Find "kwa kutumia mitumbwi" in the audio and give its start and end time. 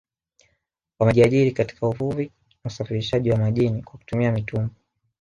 3.83-4.75